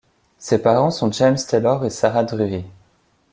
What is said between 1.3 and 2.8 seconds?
Taylor and Sarah Drury.